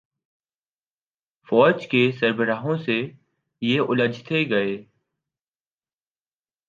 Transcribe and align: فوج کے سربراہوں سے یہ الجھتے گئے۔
فوج 1.47 1.87
کے 1.87 2.11
سربراہوں 2.19 2.77
سے 2.77 3.01
یہ 3.61 3.79
الجھتے 3.79 4.49
گئے۔ 4.49 4.83